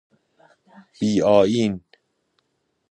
[0.97, 1.73] بی آئین